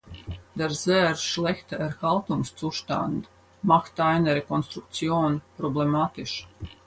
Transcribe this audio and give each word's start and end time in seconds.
Der 0.55 0.71
sehr 0.71 1.15
schlechte 1.15 1.75
Erhaltungszustand 1.77 3.29
macht 3.61 3.99
eine 3.99 4.33
Rekonstruktion 4.33 5.43
problematisch. 5.57 6.47